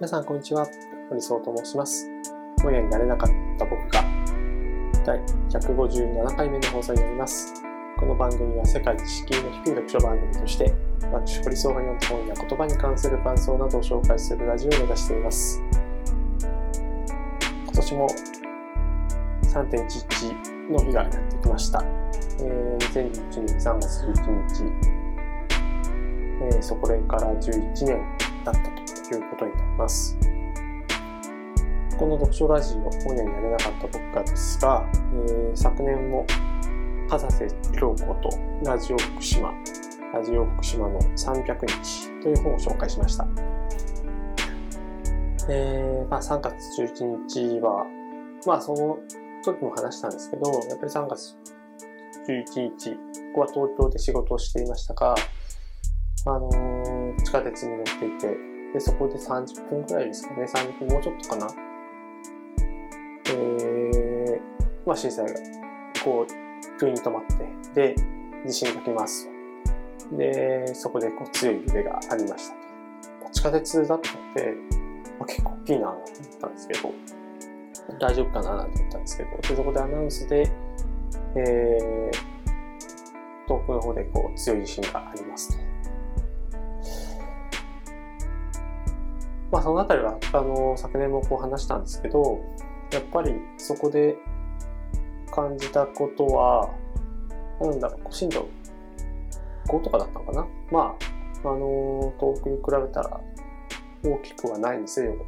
[0.00, 0.66] 皆さんこんにちは。
[1.10, 2.08] 堀荘と申します。
[2.62, 4.02] 今夜になれなかった僕が
[5.04, 7.52] 第157回目の放送になります。
[7.98, 10.72] この番組は世界一敷居の低い読書番組として
[11.12, 15.62] 私堀荘が読んだ本や言葉に関する感想などを紹介するラジオを目指しています。
[17.64, 18.08] 今年も
[19.52, 24.64] 3.11の日がやってきました、えー、2011年3月11日、
[26.46, 28.02] えー、そこから11年
[28.46, 28.79] だったと。
[29.14, 30.18] いうことになります。
[31.98, 36.26] この読書ラジオ、本屋になれなかった僕がですが、えー、昨年も、
[37.10, 38.30] 片瀬京子と
[38.64, 39.52] ラジオ福島、
[40.14, 43.28] ラジオ福島の300日という本を紹介しました。
[45.48, 47.84] えー、まあ3月11日は、
[48.46, 48.98] まあその
[49.44, 51.36] 時も話したんですけど、やっぱり3月
[52.28, 53.00] 11日、こ
[53.34, 55.14] こは東京で仕事をしていましたが、
[56.26, 58.36] あのー、地下鉄に乗っていて、
[58.72, 61.48] で、そこで30分くらいですかね、30分もうちょっとかな。
[63.26, 64.40] えー、
[64.86, 65.34] まあ震災が、
[66.04, 67.22] こう、急に止まっ
[67.74, 67.94] て、で、
[68.46, 69.28] 地震が来ます。
[70.12, 72.54] で、そこでこう強い揺れがありました。
[73.32, 74.54] 地下鉄だったので、
[75.18, 76.04] まあ、結構大きいなと思っ
[76.40, 76.94] たんですけど、
[77.98, 80.50] 大丈夫かなと思ったんですけど、でそこでアナウンスで、
[81.36, 82.12] えー、
[83.46, 85.69] 遠くの方でこう強い地震がありますと。
[89.50, 92.40] まあそのあたりは、あの、昨年もこう話したんですけど、
[92.92, 94.16] やっぱりそこで
[95.32, 96.70] 感じたことは、
[97.60, 98.46] なんだろう、震度
[99.66, 100.46] 5とかだったのかな？
[100.70, 100.96] ま
[101.44, 103.20] あ、あの、遠くに比べたら
[104.04, 105.18] 大きくはないにせよ、やっ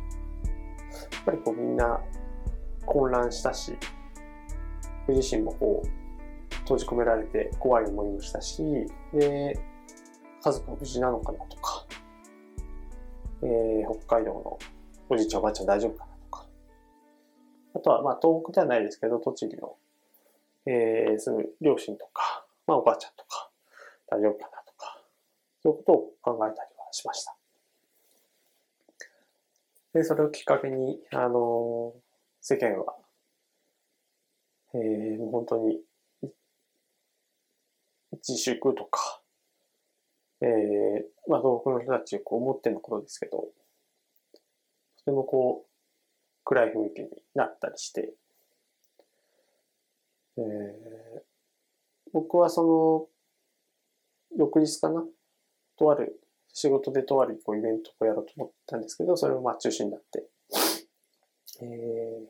[1.27, 2.01] ぱりこうみんな
[2.85, 3.77] 混乱したし、
[5.07, 5.89] 僕自身もこう、
[6.63, 8.63] 閉じ込められて怖い思いもしたし、
[9.13, 9.59] で、
[10.45, 11.72] 家族は無事なのかなとか、
[13.43, 14.59] えー、北海道の
[15.09, 16.47] おじいちゃんおばあちゃん大丈夫かなとか。
[17.75, 19.77] あとは、まあ、東北ではないですけど、栃木の、
[20.67, 23.51] えー、住む両親とか、まあ、おばあちゃんとか、
[24.09, 25.03] 大丈夫かなとか、
[25.63, 27.37] そういうことを考えたりはしました。
[29.95, 32.01] で、それをきっかけに、あのー、
[32.41, 32.97] 世間は、
[34.75, 35.81] えー、本当に、
[38.13, 39.22] 自粛とか、
[40.43, 43.39] えー、まあ、東北の人たちこう思ってのことですけど、
[44.99, 45.71] とてもこう、
[46.45, 48.13] 暗い雰囲気になったりして、
[50.37, 50.43] えー、
[52.13, 53.09] 僕はそ
[54.33, 55.05] の、翌日かな、
[55.79, 56.21] とある、
[56.53, 60.27] 仕事でとあるこうイベントをやろうと思ったんですけど、それもまあ中止になって、
[61.63, 62.27] えー、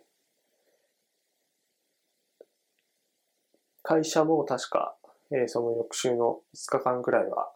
[3.82, 4.96] 会社も確か、
[5.30, 7.52] えー、その翌週の5日間ぐらいは、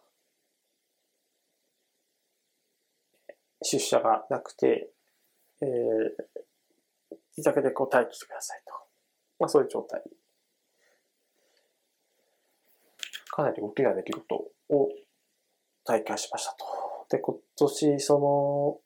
[3.61, 4.89] 出社がなくて、
[5.61, 8.73] えー、自宅でこう待機してくださいと。
[9.39, 10.01] まあそういう状態。
[13.31, 14.35] かなり大きな出来事
[14.69, 14.89] を
[15.85, 16.65] 体験しましたと。
[17.09, 18.81] で、今年、そ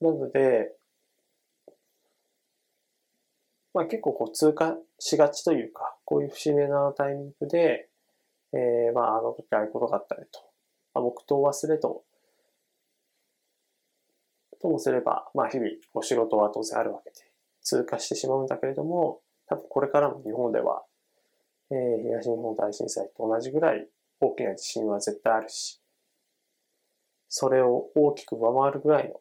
[0.00, 0.72] の、なので、
[3.72, 7.88] まあ結構こう通過しがちというか、こういう節目なタイミングで、
[8.52, 10.40] えー、まああの時ああいうことがあったりと。
[10.92, 12.02] まあ、黙祷忘れと
[14.60, 17.16] ともすれば、まあ日々お仕事は当然あるわけで、
[17.62, 20.82] 通過してしまうんだけれども、多分これからも日本では、
[21.70, 23.86] えー、東日本大震災と同じぐらい
[24.20, 25.80] 大きな地震は絶対あるし、
[27.28, 29.20] それを大きく上回るぐらいの、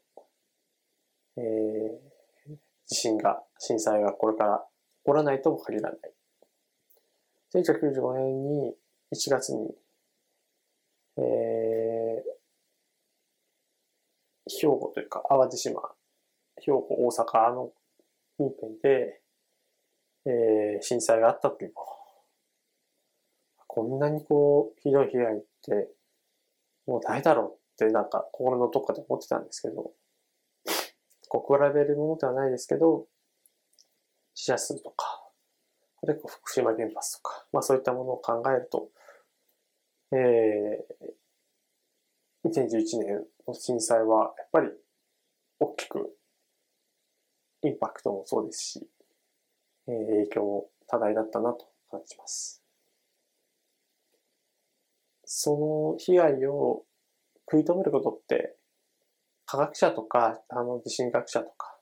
[1.38, 2.56] えー、
[2.88, 6.00] 地震が、震災がこれから起こらないとも限らない。
[7.54, 8.76] 1995年に
[9.14, 9.76] 1月に、
[11.18, 11.24] えー、
[14.50, 15.82] 兵庫というか、淡路島、
[16.58, 17.72] 兵庫、大阪の
[18.38, 19.22] 近辺で、
[20.26, 21.74] えー、震災があったという
[23.80, 25.90] こんなにこう、ひどい被害って、
[26.86, 29.92] もうないだろうってなんか心のどっかで思ってたんですけど、
[31.30, 33.06] こう比べるものではないですけど、
[34.34, 35.22] 死者数とか、
[36.04, 38.90] あるいは福島原発とか、まあそういったものを考えると、
[40.12, 41.06] えー、
[42.46, 44.70] 2011年の震災は、やっぱり
[45.60, 46.16] 大きく
[47.64, 48.90] インパクトもそうですし、
[49.88, 52.64] えー、影響も多大だったなと感じます。
[55.26, 56.84] その被害を
[57.52, 58.56] 食い止めることって、
[59.46, 61.78] 科学者とか、あの地震学者とか、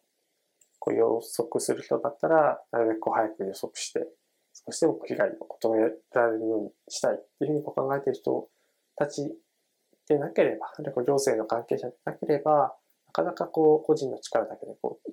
[0.79, 4.07] こう予測する人だったら、なるべく早く予測して、
[4.53, 5.79] 少しでも被害を求め
[6.13, 8.49] られるようにしたいっていうふうに考えている人
[8.95, 9.21] たち
[10.07, 12.75] でなければ、行政の関係者でなければ、
[13.07, 15.11] なかなかこう、個人の力だけでこう、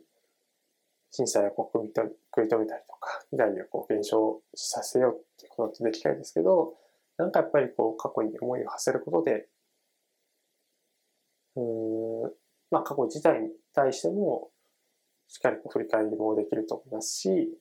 [1.11, 6.75] 震災をこう食い止めたりとか、被害をこう減少させようっていうことってできないですけど、
[7.17, 9.49] なんかやっぱりこう、過去に思いを馳せることで、
[11.57, 12.33] うん、
[12.71, 14.51] まあ過去自体に対しても、
[15.29, 17.57] しっかりこう振り返りもできると思いますし、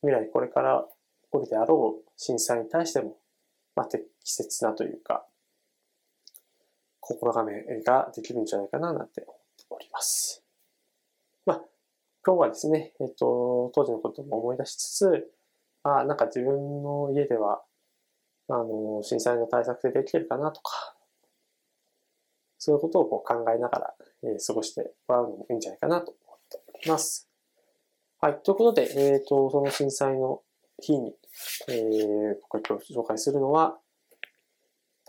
[0.00, 0.84] 未来これから
[1.24, 3.16] 起こるであろう震災に対しても、
[3.76, 5.24] まあ適切なというか、
[7.12, 10.42] 心構えができるんじゃないかななんて思っております。
[11.46, 11.60] まあ、
[12.24, 15.32] 今日はですね、えっ、と、当時のことも思い出しつつ、
[15.82, 17.62] あなんか自分の家では、
[18.48, 20.94] あの、震災の対策でできてるかなとか、
[22.58, 27.28] そういうことをこう考えながら、えー、過ごしてもらうのもいいんじゃないかなと思っております。
[28.20, 28.38] はい。
[28.44, 30.42] ということで、えっ、ー、と、その震災の
[30.78, 31.12] 日に、
[31.68, 33.78] えー、僕が今日紹介するのは、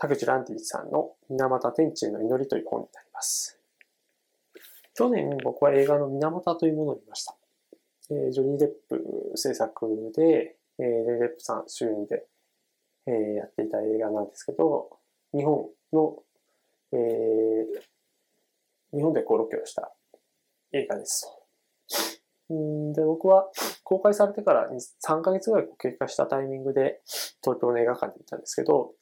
[0.04, 3.58] 田口ランディさんの水俣天地への祈りという本になります。
[4.94, 7.34] 去年僕は映画の水俣というものを見ました。
[8.10, 12.26] えー、ジョニー・デップ制作で、えー、ジョニー・デップさん主演で、
[13.06, 14.90] えー、やっていた映画なんですけど、
[15.32, 16.18] 日本の、
[16.92, 19.90] えー、日本でこうロケをした
[20.72, 21.34] 映画です。
[22.50, 23.48] で、僕は
[23.84, 24.68] 公開されてから
[25.02, 27.00] 3ヶ月ぐらい経過したタイミングで
[27.42, 28.92] 東京の映画館に行ったんですけど、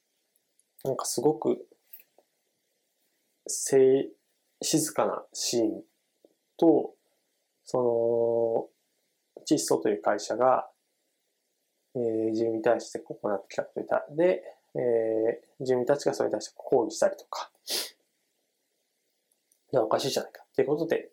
[0.85, 1.67] なんかすごく、
[3.47, 4.11] 静、
[4.61, 5.83] 静かなシーン
[6.57, 6.95] と、
[7.65, 8.71] そ
[9.39, 10.69] の、窒素という会社が、
[11.95, 14.43] えー、住民に対して行ってきたことに対で、
[14.75, 17.51] えー、住民たちがそれに対して抗議したりとか、
[19.73, 21.11] いや、おかしいじゃないかっていうことで、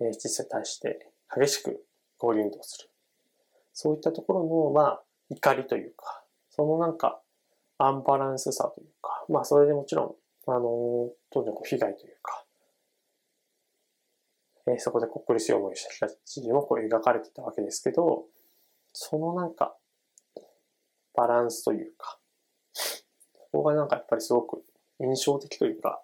[0.00, 1.84] えー、窒素に対して激しく
[2.18, 2.90] 合流運動する。
[3.72, 7.20] そういったところの、まあ、怒りというか、そのなんか、
[7.78, 12.44] アンバランスさというか、まあそれでもちろん、あの、当時の被害というか、
[14.66, 18.24] え、そこでこう苦しい思いをした人たちもこう描かれてたわけですけど、
[18.92, 19.76] そのなんか、
[21.14, 22.18] バランスというか、
[22.72, 22.98] そ
[23.52, 24.62] こがなんかやっぱりすごく
[25.00, 26.02] 印象的というか、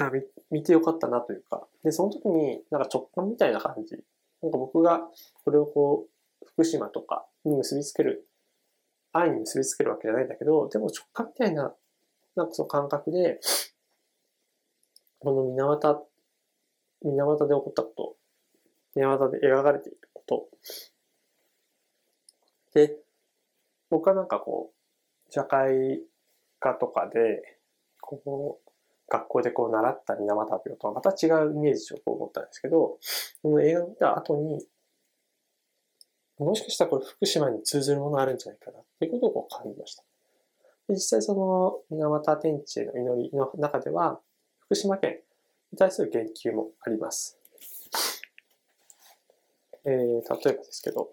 [0.00, 3.96] あ見見てよかったなというか、で、その時になんか直感みたいな感じ、
[4.42, 5.02] なんか僕が
[5.44, 8.26] これをこう、福島とかに結びつける
[9.14, 11.74] 愛に結びつけるわけじゃないんだけど、でも直感みたいな、
[12.34, 13.40] なんかその感覚で、
[15.20, 16.06] この水俣、
[17.02, 18.16] 水俣で起こったこと、
[18.96, 20.48] 水俣で描かれていること。
[22.74, 22.98] で、
[23.88, 24.72] 僕はなんかこ
[25.28, 26.02] う、社会
[26.58, 27.58] 科とかで、
[28.00, 28.70] こう、
[29.08, 32.98] 学校でこう習った水俣病とはまた違うイメージをこう思ったんですけど、
[33.42, 34.66] この映画を見た後に、
[36.38, 40.02] もしかしたらこれ福島に通ずるものあるんじゃないかなっていうことを感じました。
[40.88, 44.20] 実際その水俣天地への祈りの中では、
[44.60, 45.20] 福島県
[45.72, 47.38] に対する言及もあります。
[49.84, 51.10] えー、例えばですけど、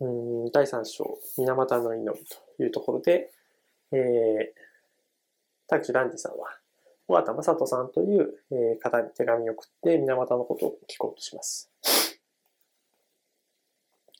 [0.00, 2.24] うん第3章、水俣の祈り
[2.56, 3.32] というところで、
[3.92, 3.98] えー、
[5.68, 6.48] 田口蘭ディさんは、
[7.06, 11.73] 小畑正人さんという方に手紙を送って水俣のことを聞こうとします。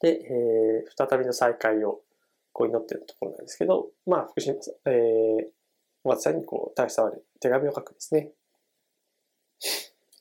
[0.01, 2.01] で、えー、再びの再会を
[2.53, 5.45] こう祈っているところなんですけど、まあ、福島さん、えー、
[6.03, 7.11] 小松さんにこう、大したに
[7.41, 8.31] 手紙を書くんですね。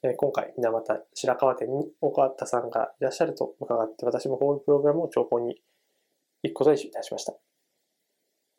[0.03, 5.61] えー、今回、水俣白川店に岡田さんがいらっしゃると伺って、私もこういうプログラムを情報に
[6.43, 7.33] 行くことにいたしました。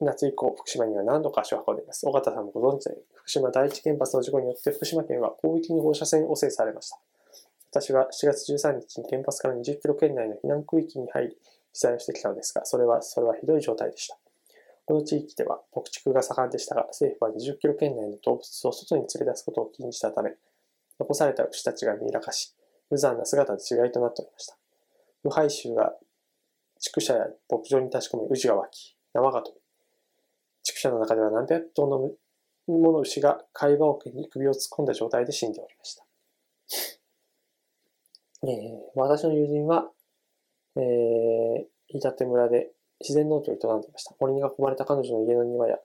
[0.01, 2.07] 夏以降、福島には何度か足を運んでいます。
[2.09, 6.99] 尾形さんもご存知で、福島第一原発の事故によって福島県は広域に放射線汚染されました。
[7.75, 11.41] 私は4月13日に原発から20キロ圏内の避難区域に入り、取
[11.75, 14.17] 材をしてきたのですが、それは、それはひどい状態でした。
[14.87, 20.35] この地域では牧畜が盛んでしたが、政府は20キロ圏内の動物を外に連れ出すことを禁じたため、
[21.01, 22.55] 残された牛たちが見らかし、
[22.91, 24.57] 無残な姿で死骸となっておりました。
[25.25, 25.95] 無敗臭が
[26.79, 29.61] 畜舎や牧場に立ち込み、宇治が湧き、生が飛び、
[30.63, 31.99] 畜舎の中では何百頭の
[32.73, 36.05] もの牛が貝羽桶に首を突っ込んだ状態で死んでおりました。
[38.47, 39.89] えー、私の友人は、
[40.77, 42.71] えー、飯舘村で
[43.01, 44.15] 自然農協を営んでいました。
[44.21, 45.79] 森に囲まれた彼女の家の庭や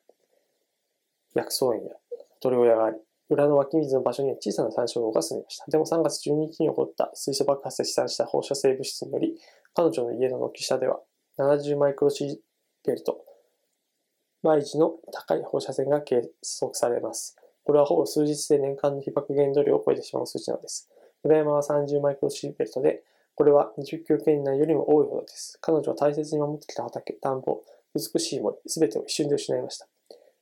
[1.36, 1.96] 薬草園や
[2.42, 2.98] 鳥小屋があり、
[3.30, 5.66] 裏の湧き水の場所には小さな山椒が住んでいました。
[5.70, 9.36] でも3月12日に起こった水素爆発で飛散した放射性物質により、
[9.74, 11.00] 彼女の家の軒下では
[11.38, 12.38] 70マイクロシー
[12.86, 13.24] ベルト、
[14.42, 16.22] 毎日の高い放射線が計
[16.60, 17.36] 測されます。
[17.64, 20.90] これはほぼ数日で年間の被爆限度量を超えてしまう数値なのです。
[21.24, 23.04] 裏山は30マイクロシーベルトで、
[23.36, 25.58] これは20キロ圏内よりも多いほどです。
[25.62, 27.62] 彼女は大切に守ってきた畑、田んぼ、
[27.96, 29.88] 美しい森、すべてを一瞬で失いました。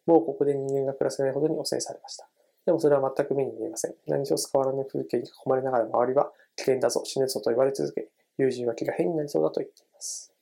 [0.06, 2.28] もうここで人間が暮らせないほどに汚染されました。
[2.66, 3.96] でもそれは全く目に見えません。
[4.08, 10.34] 何一つ変わらない風景に囲まれながら周りは危険だぞ、死ぬぞと言われ続け、友人は気が変になりそうだと言っています。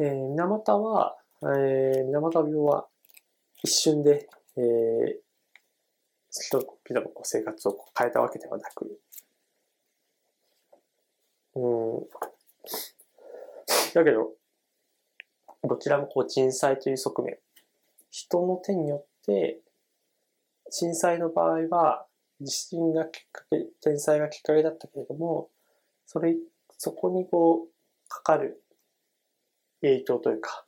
[0.00, 2.86] えー、水俣は、えー、水俣病は
[3.62, 5.16] 一瞬で、えー、
[6.42, 9.00] 人々の生活を変えたわけではなく、
[11.54, 12.00] うん、
[13.94, 14.32] だけど、
[15.64, 17.38] どちらもこう人災という側面、
[18.10, 19.60] 人の手によって、
[20.70, 22.06] 震災の場合は、
[22.40, 25.50] 地震がきっかけ、天災がきっかけだったけれども、
[26.06, 26.36] それ、
[26.76, 28.62] そこにこう、かかる
[29.80, 30.64] 影響というか、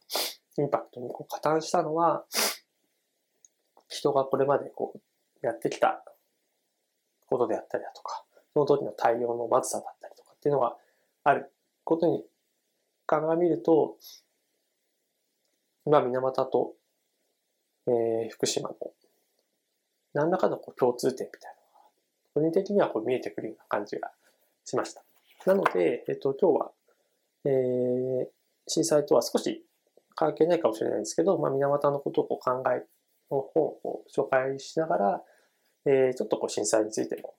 [0.59, 2.25] インパクトにこう加担したのは、
[3.89, 5.00] 人がこれまでこう、
[5.43, 6.03] やってきた
[7.27, 10.77] ことであったりだとか、その時の対応のまずさだったりとかっていうのが
[11.25, 11.53] ある
[11.85, 12.25] ことに
[13.07, 13.97] 鑑みると、
[15.87, 16.75] 今、水俣と、
[17.87, 18.77] えー、福島の
[20.13, 21.89] 何らかのこう共通点みたいなのが、
[22.35, 24.11] 個人的にはこう見えてくるような感じが
[24.65, 25.03] しました。
[25.47, 26.71] なので、えっと、今日は、
[27.45, 28.27] えー、
[28.67, 29.65] 震災とは少し
[30.15, 32.85] 関係ないかもしれないんですけど、まあ、水俣のことをこう考え、
[33.31, 35.23] の本を紹介しながら、
[35.87, 37.35] えー、ちょっとこう震災についても、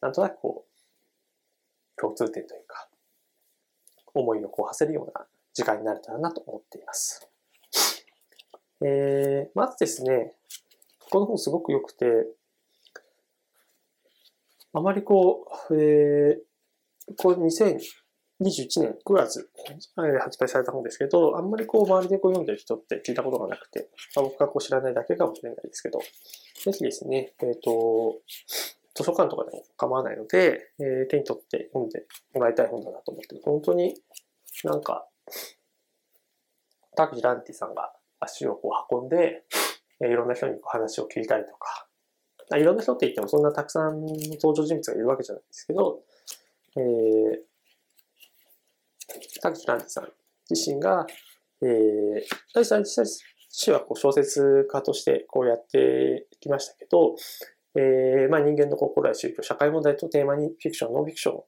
[0.00, 2.88] なんとなくこう、共通点というか、
[4.14, 7.28] 思いをこう馳せるような時間になれたらなと思っています。
[8.84, 10.34] えー、まずですね、
[11.10, 12.06] この本すごく良くて、
[14.72, 17.32] あまりこう、えー、こう
[18.42, 19.48] 2021年9月
[20.20, 28.18] 発売された本ですけど、あんまりこう周りでこう読んでる人って聞いたことがなくて、まあ、僕がこう知らないだけかもしれないですけど、ぜひですね、えっ、ー、と、
[28.94, 33.94] 図書館とかでも構わないので、えー、手に取って読んでもらいたい本だなと思って、本当に
[34.64, 35.06] なんか、
[36.94, 39.44] タクジランティさんが足をこう運んで、
[40.00, 41.88] いろんな人にこう話を聞いたりとか、
[42.58, 46.00] いろんな人って言ってもそんなたくさんの登場人物がいるわけじゃないですけど、
[46.76, 47.51] えー、
[49.42, 50.08] タクジランティさん
[50.48, 51.06] 自身が、
[51.62, 52.20] えー、
[52.54, 53.02] 大体自
[53.66, 57.16] 身はこう小説家としてこうやってきましたけど、
[57.74, 61.46] えー、まあ、人間の心や宗教、社会問題とテーマにフィクション、ノンフィクションを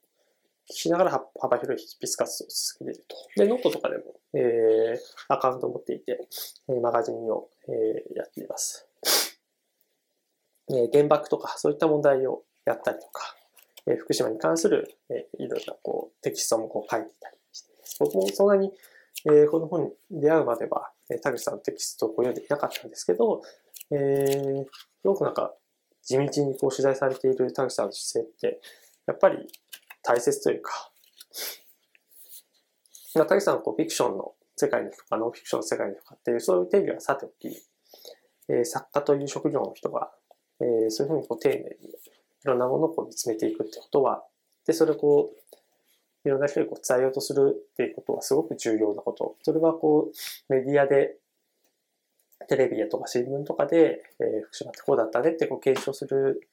[0.70, 3.16] 聞きながら幅広い執筆活動を続けていると。
[3.36, 6.26] で、ノートとかでも、えー、アカウントを持っていて、
[6.82, 8.88] マガジンを、えー、やっています。
[10.70, 13.36] え原爆とかそういった問題をやったりとか、
[13.86, 17.36] え福島に関する、えいろいろなこうテキストもこう書いていたり。
[17.98, 18.72] 僕もそんなに、
[19.26, 23.42] えこの本に出会うまでは、え田口さんのテキストを読んでいなかったんですけど、
[23.90, 25.54] えー、すごくなんか
[26.02, 28.60] 地道にこう取材されている田口さんの姿勢って、
[29.06, 29.46] やっぱり
[30.02, 30.90] 大切というか、
[33.14, 37.48] 田口さんのこうフィクションの世界に行くか、ノンフィクションの世界に行くかっていう、そういう定義はさておき、
[38.48, 40.10] えー、作家という職業の人が、
[40.60, 41.70] えー、そういうふうにこう丁寧にい
[42.44, 44.24] ろんなものをこう見つめていくってことは、
[44.66, 45.56] で、それをこう、
[46.24, 49.36] いろんな人にこう伝えようとするっていうことはすごく重要なこと。
[49.42, 51.16] それはこう、メディアで
[52.48, 56.48] テレビやとか新聞とかで、えー、福島ってこうだったねってこう検証する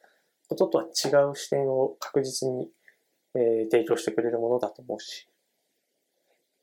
[0.47, 2.69] こととは違う視点を確実に、
[3.35, 5.27] えー、提供してくれるものだと思うし、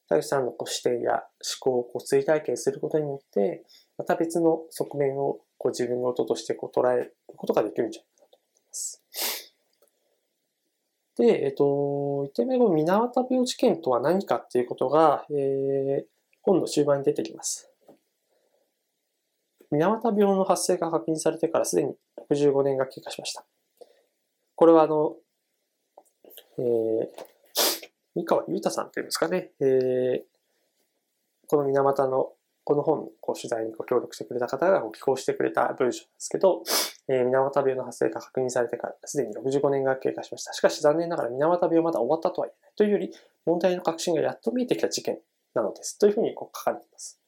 [0.09, 1.23] 田口さんのこう視点や思
[1.61, 3.63] 考をこう追体験することによって、
[3.97, 9.38] また別の側面をこう自分の音としてこう捉えることができるんじゃないかなと思います。
[11.19, 16.05] で、えっ、ー、と、言ってみれば、水俣病事件とは何かっていうことが、えー、
[16.43, 17.69] 本の終盤に出てきます。
[19.73, 21.95] 水俣病の発生が確認されてからすでに
[22.31, 23.45] 65年が経過しました。
[24.55, 25.17] これはあの、
[26.59, 27.09] えー、
[28.15, 30.23] 三河裕太さんっていうんですかね、えー、
[31.49, 32.33] この水俣の
[32.69, 36.65] この本のこう取材にご協力してくれた方がご寄稿してくれた文章ですけど、
[37.09, 40.53] えー、水俣病の発生が確認されてからすでに65年が経過しました。
[40.53, 42.73] しかし残念ながら水俣病まだ終わったとは言えない。
[42.77, 43.11] というより、
[43.47, 45.19] 問題の確信がやっと見えてきた事件
[45.55, 45.99] なのです。
[45.99, 47.19] というふうにこう書かれています。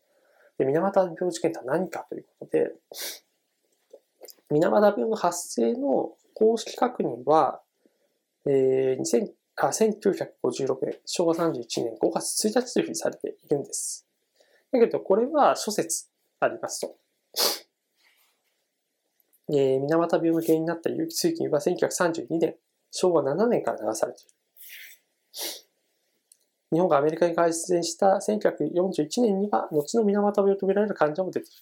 [0.59, 2.73] で、水俣病事件とは何かということで、
[4.51, 7.63] 水俣病の発生の公式確認は、
[8.45, 14.07] えー、2000あ1956年、昭和31年5月1日というふうにされているんです。
[14.73, 16.09] だけど、これは諸説
[16.39, 16.97] ありますと。
[19.53, 22.57] えー、水俣病の原因になった有機水菌は1932年、
[22.93, 24.31] 昭和7年から流されている。
[26.73, 31.57] 日本がアメリカに開戦した1941年には、後の水俣病とみられる患者も出ている。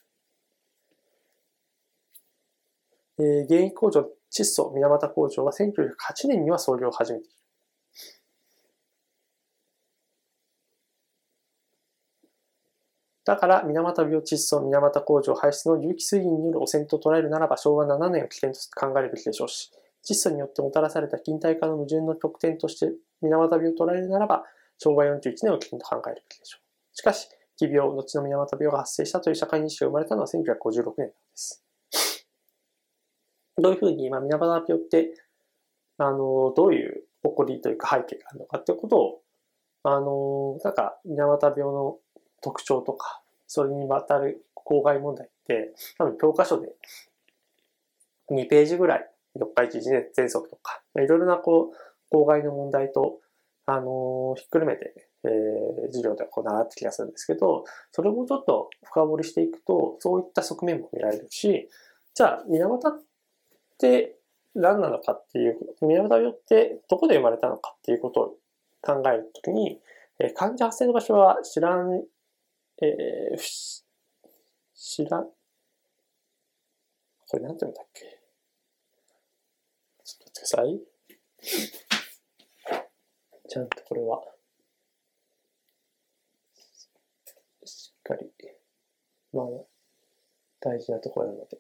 [3.20, 7.37] えー、原因工場、窒素水俣工場は1908年には創業を始めている。
[13.28, 19.70] だから水俣病窒素、水俣工場排出の有機水銀による汚染と捉えるならば昭和7年を起点と考えるべきでしょうし、
[20.02, 24.44] 窒素によってもたらされた近代化の矛盾の極点として水俣病を捉えるならば
[24.78, 26.96] 昭和41年を起点と考えるべきでしょう。
[26.96, 27.28] しかし、
[27.60, 31.66] 疫病、後の水俣病が発生したという社会認識が生まれたのは1956年なんです。
[33.58, 35.12] どういうふうに、まあ、水俣病って、
[35.98, 39.20] あの、どういう起こりというか背景があるのかっていうことを、
[39.82, 41.98] あの、なんか、水俣病の
[42.42, 46.72] 特徴とか、それにわたる公害問題って、多分教科書で
[48.30, 51.76] 2ページぐらい、四日市自喘息とか、いろいろなこう、
[52.10, 53.20] 公害の問題と、
[53.66, 61.68] あのひっくるめて、えー、授業でこう習って気がするんですけど、それをちょっと深掘りしていくと、そういった側面も見られるし、
[62.14, 63.02] じゃあ、水俣っ
[63.78, 64.16] て
[64.54, 68.36] 何なのかっていう、水俣病ってどこで生まれたのかっていうことを
[68.82, 69.80] 考えるときに、
[70.18, 72.02] え患者発生の場所は知らん、
[72.80, 73.38] えー、
[74.72, 75.28] 知らん、
[77.26, 78.02] これなんて言うんだっけ？
[80.04, 80.80] ちょっと待ってください。
[83.48, 84.22] ちゃんとこれは、
[87.64, 88.30] しっかり、
[89.32, 89.46] まあ、
[90.60, 91.58] 大事なところなので。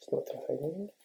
[0.00, 1.01] ちょっと待ってくださいね。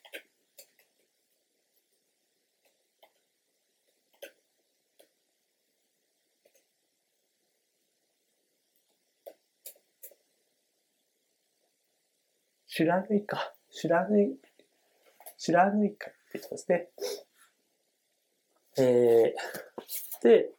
[12.78, 13.56] 知らぬいか。
[13.72, 14.38] 知らぬい、
[15.36, 16.90] 知らぬいかって言ってますね。
[18.78, 20.52] えー、で、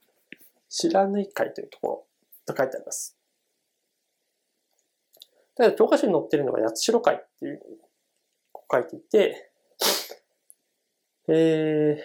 [0.69, 3.17] 知らぬい会というところと書いてあります。
[5.55, 7.61] ただ教科書に載ってるのが八代会っていう
[8.69, 9.53] 書いていて、
[11.29, 11.99] えー、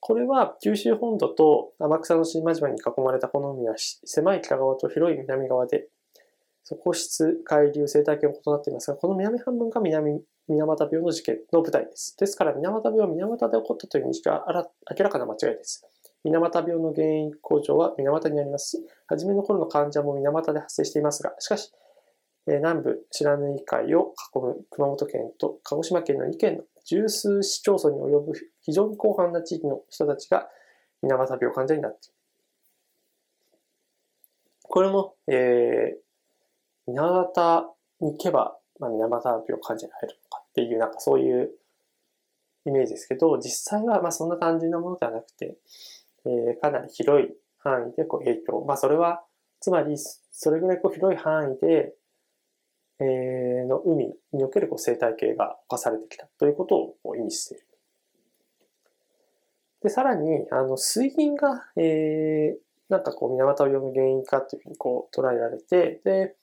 [0.00, 5.88] これは九州本土と天草の新島に囲まれたこの海は狭い北側と広い南側で
[6.68, 12.16] 底質、海流、生態系も異なっていますが、この南半分が南、水俣病の事件の舞台です。
[12.18, 14.44] ですから、水俣病は水俣で起こったという認識は
[14.90, 15.86] 明らかな間違いです。
[16.24, 21.72] 水俣病の原因工場は水俣にありますし、初めの頃の患者も水俣で発生していますが、しかし、
[22.46, 30.48] 南部白縫海を囲む熊本県と鹿児島県の2県の十数市町村に及ぶ非常に広範な地域の人たちが
[31.02, 32.14] 水俣病患者になっている。
[34.62, 36.09] これも、えー、
[36.86, 41.50] 水俣に行けば、まあ、水俣病患者に入るのかっていう、なんかそういう
[42.66, 45.56] イメージですけど、実際はまあそんな単純なものではなくて、
[46.26, 48.64] えー、かなり広い範囲でこう影響。
[48.66, 49.24] まあそれは、
[49.60, 51.94] つまり、それぐらいこう広い範囲で、
[53.00, 57.66] えー、の海におけるこう生態系が侵されてきたということを意味している。
[59.82, 62.58] で、さらに、あの、水銀が、えー、
[62.90, 66.36] なんかこう、水俣病の原因かっていうふうにこう捉えられて、で、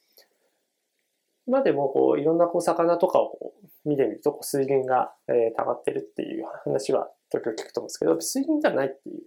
[1.48, 9.22] 今でもこういろんなこう魚とかをこう見てみるとこう水源が、えー、溜まってるっていう話は時々聞くと思うんですけど、水銀じゃないっていう。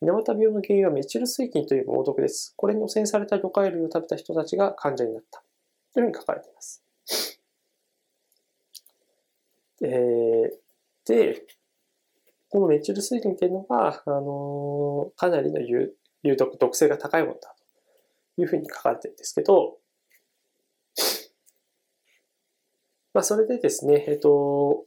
[0.00, 2.54] 水俣病の原因はメチル水銀という猛毒です。
[2.56, 5.42] これに汚染された魚介類を食べた人たちが患者になった。
[5.94, 6.84] というふうに書かれています。
[9.82, 11.42] えー、で、
[12.48, 17.54] このメチル水銀っていうのは、あのー、かなりの有有毒、毒性が高いものだ
[18.36, 19.78] というふうに書かれてるんですけど、
[23.14, 24.84] まあ、それでですね、えっと、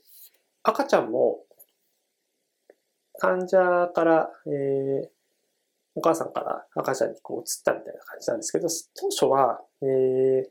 [0.63, 1.41] 赤ちゃんも、
[3.19, 5.09] 患者から、えー、
[5.95, 8.67] お母さんから赤ちゃんにこう移ったみたいな感じなんですけど、
[8.99, 10.49] 当初は、えー、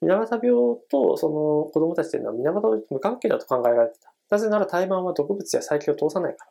[0.00, 4.12] 水俣病とその子供たちというのは水俣病と無関係だと考えられてた。
[4.30, 6.50] なぜなら胎盤は毒物や細菌を通さないから。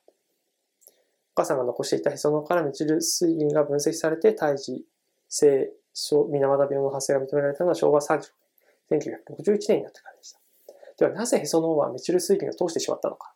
[1.33, 4.85] お母さんが残していたへそのからメチル水銀が分析されて胎児
[5.29, 8.21] 性水俣病の発生が認められたのは昭和36
[8.91, 10.39] 1961年になってからでした。
[10.97, 13.33] では、なぜへその緒はメチル水銀を通してしまったのか。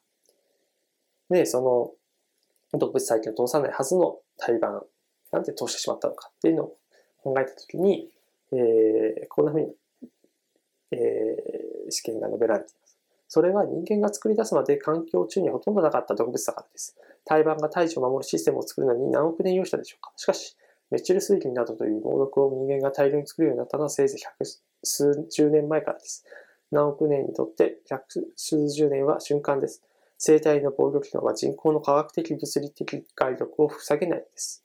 [1.29, 1.61] で、そ
[2.71, 4.81] の、動物細菌を通さないはずの胎盤、
[5.31, 6.77] なんで通してしまったのかっていうのを
[7.23, 8.09] 考えたときに、
[8.51, 9.73] えー、こんなふうに、
[10.91, 12.97] えー、試験が述べられています。
[13.27, 16.95] それは人間が作り出すまで環境中にほとんどなかった毒物だからです。
[17.25, 20.11] 胎盤が胎児を守るシステムを作るのに何億年要したでしょうか。
[20.15, 20.55] しかし、
[20.91, 24.45] メチル水銀などという猛毒を人間が大量に作るようになったのはせいぜい100
[24.86, 26.26] 数十年前からです。
[26.71, 29.84] 何億年にとって百数十年は瞬間です。
[30.17, 34.63] 生体の防御機能は人口の科学的物理的外力を塞げないです。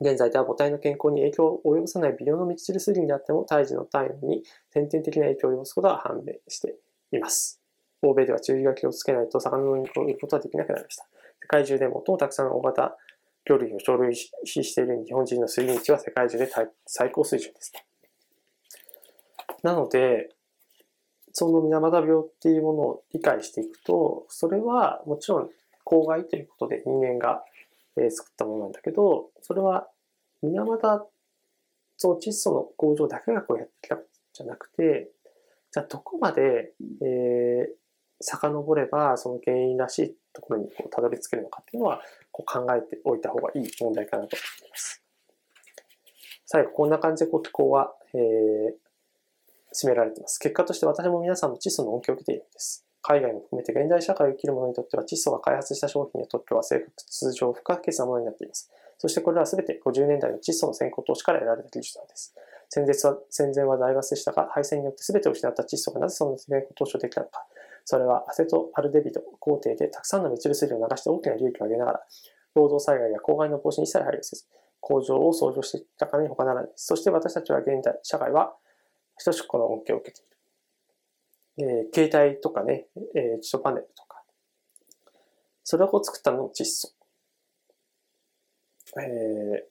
[0.00, 6.76] 現在では母体の健康に影響を及ぼさない微量の道印水銀であっても胎児の体温に先天的な影響を及ぼすことが判明して
[7.12, 7.60] います。
[8.02, 11.04] 欧米では注意書きをつけないと魚の肉を売ることはできなくなりました。
[11.42, 12.96] 世界中で最もたくさんの大型
[13.44, 16.48] 魚類を消費している日本人の水準値は世界中で
[16.86, 17.72] 最高水準です。
[19.68, 20.30] なので、
[21.32, 25.50] その水俣病っていうものを理解していくと、それはもちろん
[25.84, 27.44] 公害ということで人間が
[28.10, 29.86] 作ったものなんだけど、それは
[30.42, 31.06] 水俣、
[31.98, 33.98] その窒素の工場だけがこうやってきたん
[34.32, 35.10] じゃなくて、
[35.70, 37.74] じゃあどこまで、えー、
[38.20, 42.00] 遡ればその原因らしいところにこうたどり着けるのかっていうのは
[42.32, 45.02] こう考えておいた方がいい問題かなと思います。
[46.46, 48.87] 最後、こんな感じでこう気候は、えー、
[49.74, 50.38] 占められています。
[50.38, 52.84] 結果として私も皆さんも窒素の恩恵を受けているんです。
[53.02, 58.70] 海外も含めて現代社会を生きる者にとっては窒素が開発した商品や特許は生活上不可欠なものになっています。
[58.98, 62.34] そしてこれらは全て50年代の窒素の先行投資から得られた技術なんです。
[62.68, 67.46] 戦前は戦前は大学でしたが、敗戦によって全てを失った窒素がなぜその先行投資をできたのか。
[67.84, 72.00] それはアセトアルデビド工程でたくさんのメチル水を流して大きな利益を上げながら、
[72.54, 74.44] 労働災害や公害の防止に一切配慮せず、
[74.80, 76.70] 工場を創造していったからに他ならない。
[76.76, 78.54] そして私たちは現代社会は
[79.24, 80.28] 等しくこの恩恵を受けている。
[81.60, 84.22] えー、携帯とかね、えー、基礎パネルとか。
[85.64, 86.92] それを作ったのも窒素。
[88.96, 89.62] えー、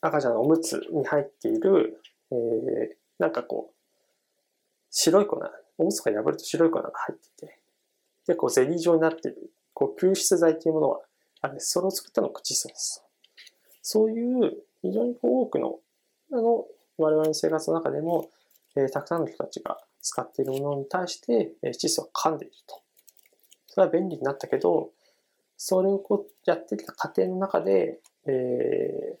[0.00, 2.38] 赤ちゃんのおむつに入っている、えー、
[3.18, 3.74] なんかこう、
[4.90, 5.40] 白い粉、
[5.78, 7.58] おむつが破ると白い粉が入ってて、
[8.26, 11.00] で、こうゼリー状になっている、こう吸湿剤っていうものは
[11.40, 11.70] あれです。
[11.70, 13.02] それを作ったのが窒素です。
[13.80, 15.78] そういう非常に多くの、
[16.32, 16.66] あの、
[16.98, 18.30] 我々の生活の中でも、
[18.76, 22.80] えー、たくさんの人たちが使っているものに対して、えー、窒素が噛んでいると。
[23.66, 24.90] それは便利になったけど、
[25.56, 29.16] それをこうやってきた過程の中で、えー、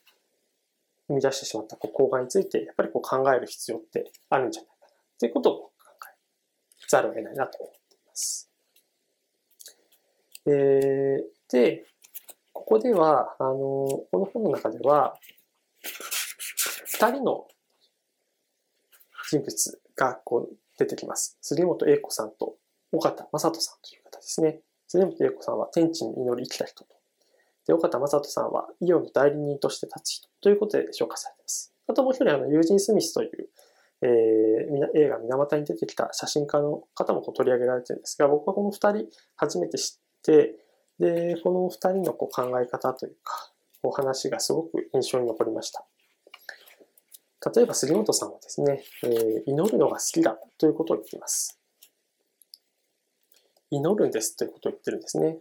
[1.08, 5.70] 生み出してしまったこう公害について、やっぱりこう考える必要ってあるんじゃないかな、ということを考
[6.10, 8.50] えざるを得ないなと思っています。
[10.46, 11.86] えー、で、
[12.52, 15.16] ここでは、あの、この本の中では、
[16.86, 17.46] 二人の
[19.32, 21.38] 人物がこう出てきます。
[21.40, 22.56] 杉本英子さんと
[22.92, 24.60] 尾形正人さんという方ですね。
[24.88, 26.94] 杉本英子さんは天地に祈り生きた人と。
[27.66, 31.72] で、尾形正人さんはイオンの代理人として立つ人ということで紹介されています。
[31.86, 33.48] あともう一人、あの、ユージン・スミスという、
[34.02, 40.56] えー、映画水俣に出てきた写真家の方もこう取り上げられてるんですが、僕はこの二人初めて知って、
[40.98, 45.86] で、この二人のこう考え方というか、お話がすごく印象に残りました。
[47.54, 51.58] 例えば杉本さんはですね、えー、祈るのが好きだということを言っています。
[53.70, 55.38] 祈るんですということを言ってるんですね。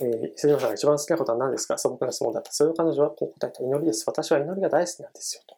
[0.00, 1.78] えー、杉本さんが一番好きなことは何ですか？
[1.78, 2.52] 素朴な質問だった。
[2.52, 3.62] それを彼女はこう答えた。
[3.62, 4.04] 祈りです。
[4.06, 5.42] 私は祈りが大好きなんですよ。
[5.46, 5.56] と。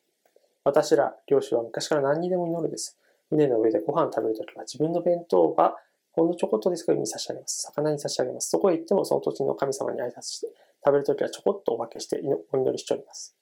[0.64, 2.99] 私ら漁師は昔から何にでも祈るんです。
[3.31, 5.77] 船の上でご飯を食べるときは自分の弁当が
[6.12, 7.62] ほんのちょこっとですが海に差し上げます。
[7.62, 8.51] 魚に差し上げます。
[8.51, 10.49] そこへ行ってもその土地の神様に挨拶して、
[10.85, 12.20] 食べるときはちょこっとおまけして
[12.53, 13.37] お祈りしております。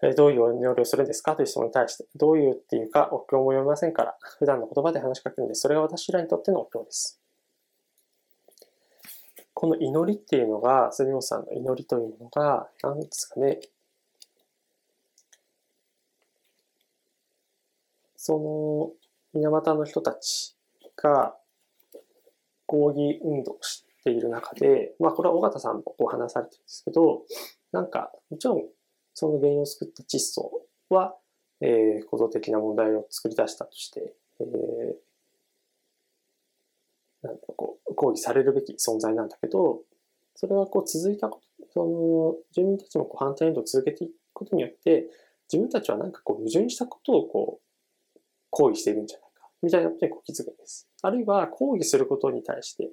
[0.16, 1.36] どういうお祈りをするんですか？
[1.36, 5.60] という質問に対して、どういうっていうかお経も読みませんから、普段の言葉で話しかけるんです。
[5.62, 7.20] それが私らにとってのお経です。
[9.52, 13.58] この祈りっていうのが、杉本さんの祈りというのが、何ですかね、
[18.16, 18.92] その、
[19.32, 20.56] 水俣の人たち
[20.94, 21.38] が
[22.66, 27.24] 抗議運動をしてている中で、まあこれは尾形さんもこう話されてるんですけど、
[27.72, 28.62] なんかもちろん
[29.14, 31.16] その原因を作った窒素は、
[31.60, 39.80] えー、構造的な問題を作り出したとして、えー、なんかこう抗議されるべき存在なんだけど、
[40.36, 45.06] それはこう続いたこと、その住民たちもこう反対運動を続けていくことによって、
[45.52, 47.60] 自分たちはなんかこう矛盾したことをこ
[48.14, 50.88] う抗議しているんじゃないかみたいなことにこう気づくんです。
[51.02, 52.90] あるいは抗議することに対して、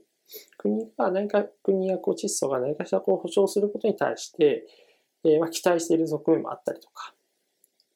[0.58, 4.66] 国が何か、国やこう窒素が何かしらこう保障することに対して、
[5.24, 7.14] えー、まあ期待している側面もあったりとか、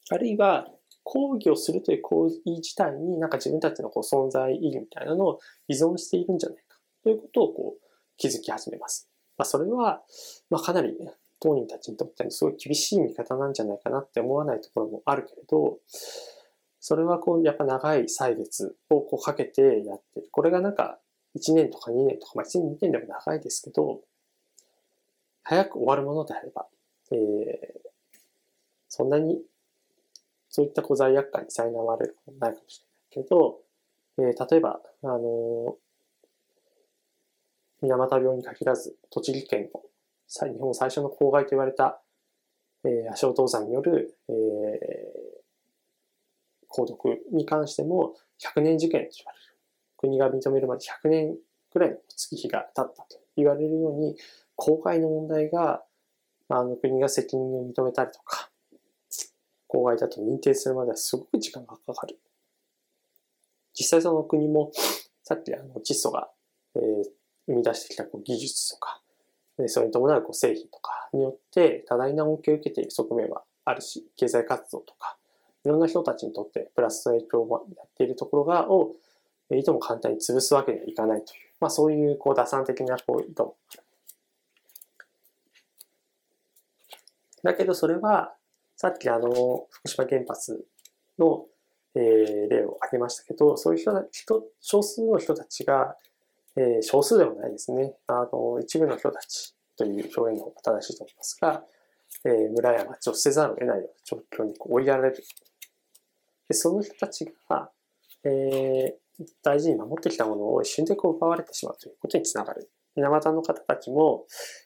[0.10, 0.68] あるいは
[1.04, 7.88] 抗議をするという行為自体になんか自分たちのこう存在意義みたいなのを依存しているんじゃないかということをこう
[8.18, 9.10] 気づき始めます。
[9.38, 10.02] まあ、それは、
[10.50, 15.78] まあ、かなり、ね、当人たちにとってのすごい厳しい見方なんじゃないかなって思わないところもあるけれど、
[16.80, 20.30] それはこう、やっぱ長い歳月をこうかけてやってる。
[20.32, 21.00] これがなんか
[21.38, 24.02] 1年とか2年とか、まあ1年2年でも長いですけど、
[25.44, 26.68] 早く終わるものであれば、
[27.12, 27.90] えー、
[28.90, 29.42] そんなに
[30.50, 32.82] そういった小罪悪感に苛まれることないかもし
[33.14, 33.60] れないけど、
[34.18, 35.78] えー、例えば、あの、
[37.82, 39.82] 水俣病に限らず、栃木県の
[40.52, 42.02] 日本最初の公害と言われた、
[42.84, 44.36] えー、足尾銅山による、えー、
[46.70, 48.16] 購読に関しても
[48.56, 49.47] 100年事件と言われる。
[49.98, 51.38] 国が認めるまで100年
[51.72, 53.06] くらいの月日が経ったと
[53.36, 54.16] 言われるように、
[54.56, 55.84] 公害の問題が、
[56.50, 58.50] あの国が責任を認めたりとか、
[59.68, 62.18] 公害だと認定するまではすごく時間がかかる。
[63.74, 64.72] 実際その国も、
[65.24, 66.30] さっきあの窒素が、
[66.76, 67.04] えー、
[67.48, 69.02] 生み出してきたこう技術とか、
[69.68, 75.18] それに伴うこう製品とかによって多大な恩恵を受けている側面はあるし、経済活動とか、
[75.66, 78.96] いろんな人たちにとってプラスの影響をやっているところが、を、
[79.56, 83.56] いとも簡単に潰すわけにはいかないという、まあそういうこう打算的なこう意図も。
[87.44, 88.34] だけどそれは、
[88.76, 89.30] さっきあの、
[89.70, 90.66] 福島原発
[91.18, 91.46] の、
[91.96, 95.96] えー、例を挙げましたけど、そういう人、人少数の人たちが、
[96.56, 97.94] えー、少数ではないですね。
[98.08, 101.64] あの、一部の人たちという表現の方が正しいと思いますが、
[102.26, 105.24] えー、村や町を捨てざるを得ないような状況に追いやられる。
[106.48, 107.70] でその人たちが、
[108.24, 108.94] えー、
[109.44, 112.70] 大事に守ってきたものを一瞬でこう奪われてしまうということにつながる。
[112.96, 114.26] 水俣の方たちも、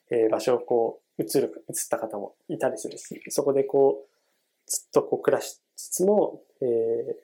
[0.09, 7.15] えー、場所をこう移る、移った方もいたりするし、そこでこう、ずっとこう暮らしつつも、えー、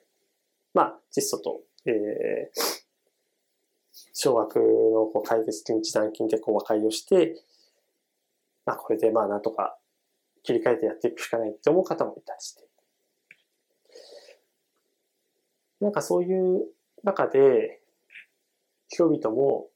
[0.74, 2.60] まあ、窒素と、えー、
[4.12, 4.62] 小学の
[5.06, 7.42] こう解決金、一段金でこう和解をして、
[8.66, 9.78] まあ、これでまあ、なんとか
[10.42, 12.68] 切り替えてやっていくしかないって思う方もいたりして。
[15.80, 16.66] なんかそういう
[17.04, 17.80] 中で、
[18.88, 19.68] 人々も、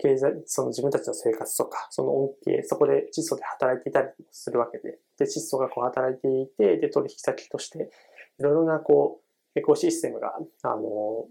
[0.00, 7.90] 経済、その自分たちの生活とか、その恩恵、そこで窒素で働いていたりするわけで、で、窒素がこう働いていて、で、取引先として、
[8.38, 9.20] いろいろなこ
[9.54, 11.26] う、エコシステムが、あの、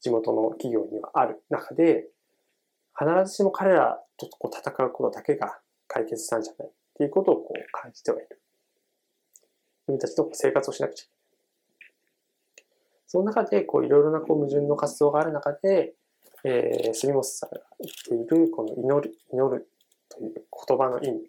[0.00, 2.08] 地元の企業にはある中で、
[2.98, 8.40] 必ずしも彼らとこう戦うことだけが解決したんじゃないっていうことをこう感じてはいる。
[9.88, 11.09] 自分たちの生活をしなくちゃい。
[13.10, 15.94] その中で、こう、いろいろなこう矛盾の活動がある中で、
[16.44, 17.58] えー、杉本さんが
[18.08, 19.68] 言っている、この祈る、祈る
[20.08, 20.32] という
[20.68, 21.28] 言葉の意味。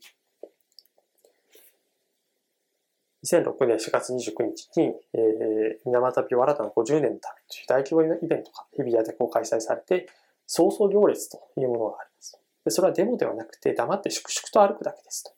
[3.26, 10.08] 2006年4月29日に、えー、水俣病新たな50年のためという大規模なイベントが日比谷でこう開催されて、
[10.46, 12.70] 早々行列というものがありますで。
[12.70, 15.32] それはデモではなくて、黙って粛々と歩くだけですと。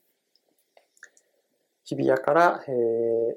[1.85, 3.35] 日比谷から、えー、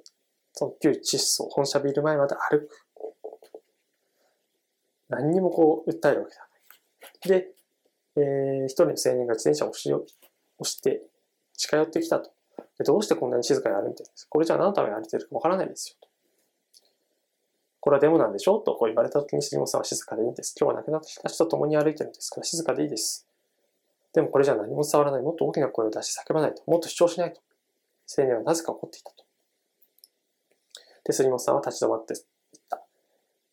[0.55, 2.86] その旧窒素本社ビル前まで歩く。
[5.09, 7.41] 何にもこう、訴えるわけではない。
[7.41, 7.49] で、
[8.17, 10.05] えー、一人の青年が自転車を押し押
[10.63, 11.03] して
[11.55, 12.31] 近寄ってきたと。
[12.79, 14.31] でどうしてこんなに静かに歩いてるんですか？
[14.31, 16.09] これじゃあ何のために歩いてるかわからないですよ。
[17.81, 18.59] これはデモなんでしょ？
[18.59, 20.55] とこう言われた時に杉本さんは静かでいいんです。
[20.59, 23.29] 今日は亡くなった人と共に歩いてるんですから静かでいいです。
[24.15, 25.23] でもこれじゃ何も伝わらない。
[25.23, 26.63] もっと大きな声を出して叫ばないと。
[26.67, 27.41] もっと主張しないと。
[28.19, 29.25] 青年はなぜか怒っていたと。
[31.05, 32.15] で、杉本さんは立ち止まって。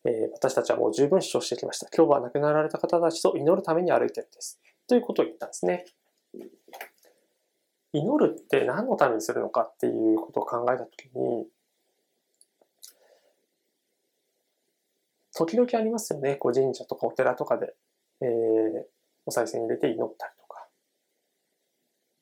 [0.06, 1.88] え、私たちはもう十分主張してきました。
[1.96, 4.60] 今日は亡くなられた方たちと祈るために歩いてるんです。
[4.86, 5.86] ということを言ったんですね。
[7.92, 11.46] 祈るって何のためにするのかっていうことを考えたときに、
[15.32, 16.36] 時々ありますよね。
[16.36, 17.74] こう神社とかお寺とかで、
[18.20, 18.28] えー、
[19.26, 20.68] お賽銭入れて祈ったりとか。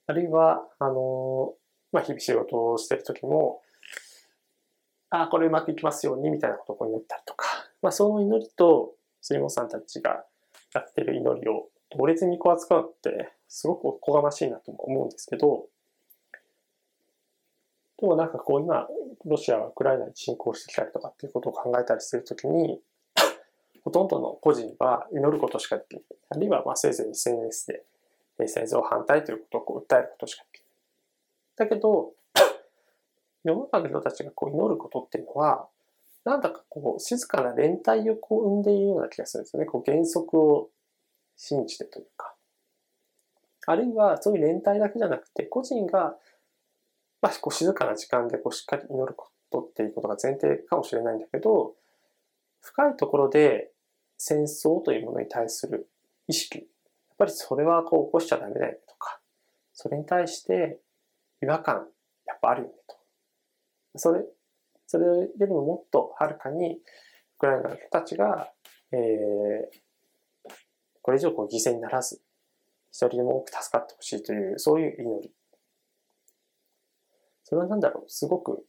[0.06, 1.54] あるいは、あの
[1.90, 3.60] まあ、日々仕事をしてる時も、
[5.10, 7.46] ああ、これうまくいきますように、みたいなことを祈ったりとか。
[7.82, 10.24] まあ、その祈りと、杉本さんたちが
[10.74, 15.66] やってる祈りを同列にこう扱うって、すごくおこがましいなとも思うんですけど、
[17.98, 18.88] でもなんかこう今、
[19.24, 22.80] ロシアはウクライナに侵攻してきたりとかっていうことを考えたりするときに、
[23.84, 26.02] ほとんどの個人は祈ることしかできない。
[26.30, 27.66] あるいはまあせいぜい SNS
[28.38, 31.68] で戦争反対ということをこう訴えることしかできない。
[31.68, 32.12] だけど、
[33.44, 35.68] 世の中の人たちがこう祈ることっていうのは、
[36.24, 39.66] なんだかこう静かな連帯をこう生んでいるような気がするんですよね。
[39.66, 40.70] こう原則を
[41.36, 42.34] 信じてというか。
[43.66, 46.16] あるいはそういう連帯だけじゃなくて、個人が、
[47.20, 51.74] まあ、こう静かな時間でこうしっかり祈ることっていうことが前提かもしれないんだけど、
[52.60, 53.70] 深いところで
[54.18, 55.88] 戦争というものに対する
[56.26, 56.66] 意識、やっ
[57.18, 59.20] ぱりそれはこう起こしちゃダメだよねとか、
[59.72, 60.80] それに対して
[61.42, 61.86] 違和感
[62.26, 62.96] やっぱあるよねと。
[63.96, 64.24] それ、
[64.92, 66.78] それよりももっとはるかにウ
[67.38, 68.52] クライナの人たちが、
[68.92, 70.52] えー、
[71.00, 72.20] これ以上こう犠牲にならず、
[72.90, 75.32] 一人でも多く助かってほしいという、そういう祈り。
[77.42, 78.66] それは何だろう、すごく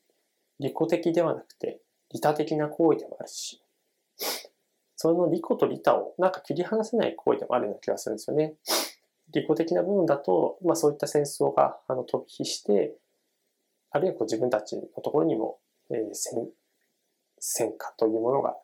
[0.61, 1.81] 利己的ではなくて、
[2.13, 3.61] 利他的な行為でもあるし、
[4.95, 8.53] その利己と利他をなんか切り離せない行為でもあるような気がするんですよね。
[9.33, 12.95] 利己的な部分だと、まあそういった戦争があの飛び火して、
[13.91, 15.59] あるいはこう自分たちのところにも、
[15.93, 16.49] えー、戦
[17.39, 18.55] 戦火というものが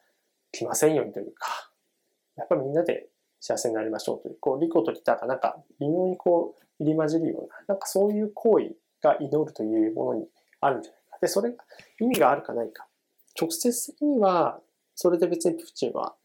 [0.52, 1.72] 来ませんようにというか、
[2.38, 10.28] やっぱみんなで幸せになりましょうという、こう、利己と利他がなんか微妙にこう、入り混じるような、なんかそういう行為が祈るというものに
[10.62, 11.18] あるんじゃないか。
[11.22, 11.64] で、それが
[12.00, 12.88] 意味があるかないか。
[13.40, 14.62] 直接的には、
[14.96, 16.16] それで別にプーチンは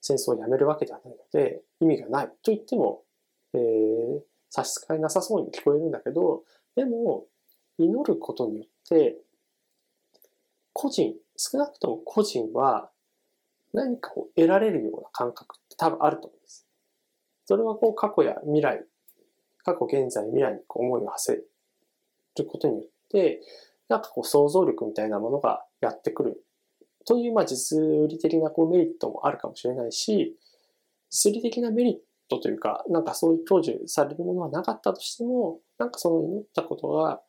[0.00, 3.02] 戦争をやめるわけではないので、意味がないと言っても、
[3.54, 6.42] えー、差し支えなさそうに聞こえるんだけど、
[6.76, 7.26] でも、
[7.78, 9.16] 祈ることによって、
[10.74, 12.90] 個人、少なくとも個人は
[13.72, 16.66] 何かを得られるような感覚って多分あると思うんです。
[17.46, 18.84] それはこう過去や未来、
[19.64, 23.40] 過去、現在、未来にこう思いを馳せることによって、
[23.88, 26.44] なんかこう想像力みたいなものがやってくる
[27.06, 30.36] という、まあ実利的なこうメリットもあるかもしれないし、
[31.10, 31.96] 実利的なメリッ
[32.28, 37.20] トというか、なんかそういう享受されるものはなかったとしても、なんかその祈ったことが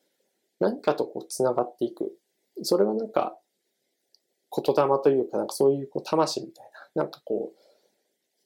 [0.60, 2.18] 何かとこう繋がっていく。
[2.64, 3.38] それはなんか
[4.64, 6.66] 言霊というか、なんかそういうこう魂みたい
[6.96, 7.58] な、なんかこう、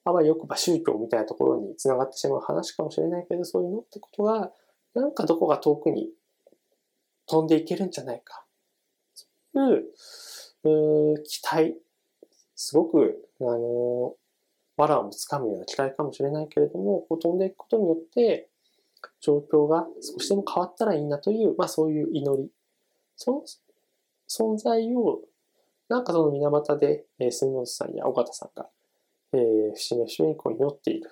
[0.06, 4.52] あわよくば宗教みたいなところに繋がってしまう話かもしれないけど、そういうのってことが、
[4.95, 6.10] なんかどこが遠くに
[7.28, 8.43] 飛んでいけるんじゃないか。
[9.54, 11.78] そういう、期待、
[12.56, 14.15] すごく、あの、
[14.78, 18.50] わらをつかむような期待かもしれないけれども、こう飛んでいくことによって、
[19.22, 22.50] 状況が少しでも変わったらいいなという、まあそういう祈り。
[23.15, 23.43] その
[24.30, 25.22] 存在を、
[25.89, 28.70] なんかその水俣で、えー、杉本さんや尾形さんが、
[29.34, 31.10] えー、節目節目にこう祈っている。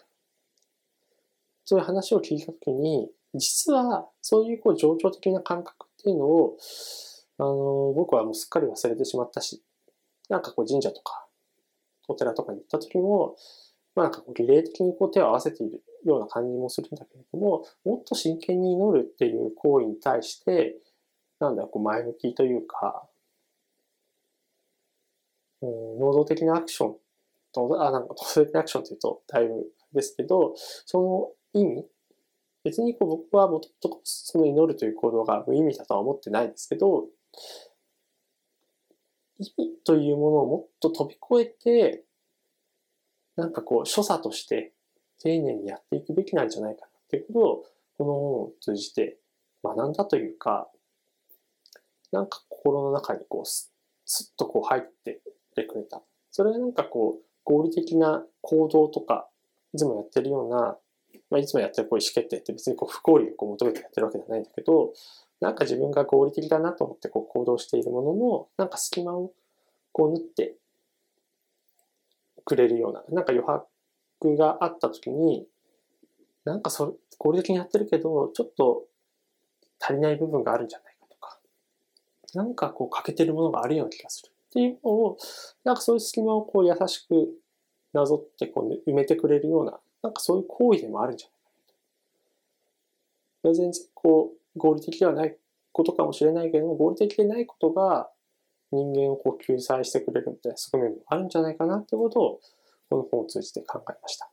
[1.66, 6.58] そういう話を聞いたときに、実はそういうこう情緒的な感覚っていうのを、
[7.40, 9.62] あの、僕はもうすっかり忘れてしまったし、
[10.30, 11.26] なんかこう神社とか、
[12.08, 13.36] お寺とかに行った時も、
[13.96, 20.78] まあなんかこう儀礼的にこう手を合わせているような感じもするんだけれども、もっと真剣に祈るっていう行為に対して、
[21.40, 23.08] なんだろう、こう前向きというか、
[25.62, 26.96] うん、能動的なアクション
[27.52, 30.54] と、あ、なんか、能動的なアクションっていうとだいぶですけど、
[30.86, 31.86] その意味、
[32.64, 37.06] 別にこう僕はもともとその祈るという行動が無意味だとは思ってないですけど、
[39.40, 42.04] 意味というものをもっと飛び越えて、
[43.36, 44.74] なんかこう、所作として
[45.20, 47.66] 丁寧にやっていくべきなんじゃないかなっていうことを、
[47.98, 49.18] この本を通じて
[49.64, 50.70] 学んだというか、
[52.12, 53.72] なんか心の中にこう、す
[54.32, 55.20] っとこう入って
[55.56, 56.02] てくれた。
[56.32, 59.28] それはなんかこう、合理的な行動とか、
[59.74, 60.78] いつもやってるような、
[61.30, 64.94] まあ、いつもやってるこう意思決定って別にこう不合理をこう求めてやってるわけじゃないんだけど、
[65.40, 69.32] なんか自分が合理的だなと思ってこう行動しているものの、なんか隙間を
[69.92, 70.56] こう縫って
[72.46, 75.46] くれるような、なんか余白があった時に、
[76.46, 78.86] なんかそれ合理的にやってるけど、ちょっと
[79.80, 80.87] 足りない部分があるんじゃない、
[82.34, 85.18] なんかこう欠けてるものがあるような気がするっていうのを、
[85.64, 87.30] なんかそういう隙間をこう優しく
[87.94, 91.50] なぞってこう埋めてくれるような、なんかそういう行為でもあるんじゃないか
[93.44, 93.54] なと。
[93.54, 95.38] 全然こう、合理的ではない
[95.72, 98.10] ことかもしれないけれども、合理的でないことが
[98.72, 102.40] 人間をこう救済してくれるみたいな側面もあるんじゃないかなってことを、
[102.90, 104.30] この本を通じて考えました。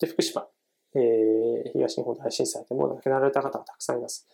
[0.00, 0.46] で、福島、
[0.94, 4.26] えー、東日本大震災でも亡くなられた方がたくさんいます。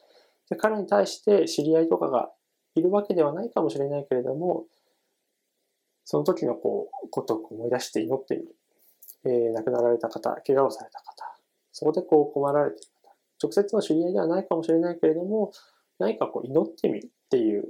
[0.49, 2.31] で、彼に対して知り合いとかが
[2.79, 4.65] いるわけではないかもしれないけれども、
[6.05, 8.57] その時のこう、ことを思い出して祈ってみる。
[9.25, 11.39] えー、亡くなられた方、怪我をされた方、
[11.73, 15.53] そこでこう困られている方、直接の知り合いではないかもしれないけれども、
[15.99, 17.69] 何かこう祈ってみるっていう、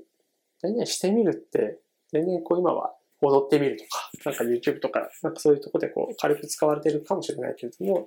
[0.63, 1.81] 全然してみるって、
[2.13, 8.07] 全然こう今は踊ってみるとか、なんか YouTube とか、なんかそういうとこでこう軽く使われているかもしれないけれども、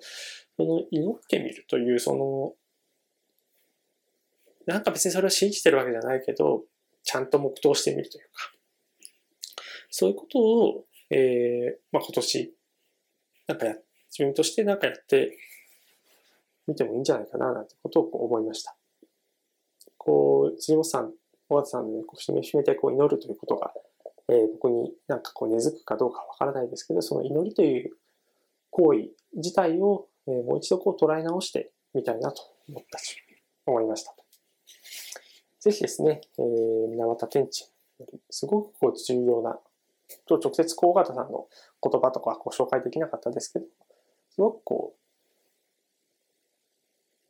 [0.58, 2.54] その祈ってみるというその、
[4.66, 6.64] なんか別にそれを信じてるわけじゃないけど、
[7.04, 8.52] ちゃんと黙祷してみるというか、
[9.90, 12.56] そういうことを、えー、まあ、今年、
[13.48, 13.76] なんかや、
[14.12, 15.38] 自分としてなんかやって
[16.68, 18.76] みてもいいんじゃないかな、なんてことをこう思いました。
[19.98, 21.14] こう、辻本さん、
[21.48, 23.74] 小形さんの、ね、こう、締め締めてこう祈るということが、
[24.30, 27.98] えー、僕になんかこう根付くかどうかわからないですけど、その祈りという
[28.70, 33.18] 行為自体を、えー、もう一度こう捉え直してみたいなと思ったし、
[33.66, 34.21] 思いました。
[35.62, 37.72] ぜひですね、えー、水俣天地、
[38.32, 39.60] すごくこう重要な
[40.26, 41.48] と直接こう、尾形さんの
[41.82, 43.66] 言葉とかご紹介できなかったですけど、
[44.32, 44.96] すごくこ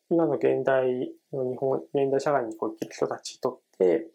[0.09, 4.07] う、今の現代の日本、現代社会にこう生きる人たちにとって、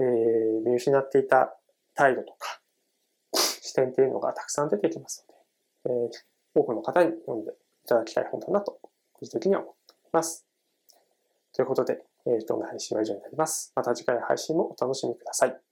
[0.00, 1.56] えー、見失っていた
[1.94, 2.60] 態度とか、
[3.32, 5.26] 視点っていうのがたくさん出てきます
[5.86, 7.54] ので、えー、多くの方に読んでい
[7.86, 8.78] ただきたい本だなと、
[9.14, 10.46] 個人的には思っています。
[11.54, 13.72] ということで、えー、今日の配信は以上になります。
[13.74, 15.71] また次回の配信もお楽しみください。